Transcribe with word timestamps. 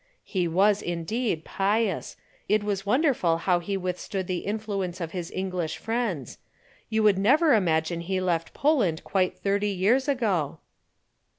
"He 0.23 0.47
was, 0.47 0.81
indeed, 0.81 1.45
pious. 1.45 2.17
It 2.49 2.63
was 2.63 2.87
wonderful 2.87 3.37
how 3.37 3.59
he 3.59 3.77
withstood 3.77 4.25
the 4.25 4.39
influence 4.47 4.99
of 4.99 5.11
his 5.11 5.29
English 5.29 5.77
friends. 5.77 6.39
You 6.89 7.03
would 7.03 7.19
never 7.19 7.53
imagine 7.53 7.99
he 8.01 8.19
left 8.19 8.51
Poland 8.55 9.03
quite 9.03 9.37
thirty 9.37 9.69
years 9.69 10.07
ago." 10.07 10.57